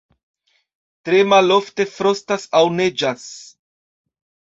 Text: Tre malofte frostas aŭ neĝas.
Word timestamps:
Tre 1.09 1.19
malofte 1.35 1.87
frostas 1.99 2.51
aŭ 2.61 2.65
neĝas. 2.83 3.25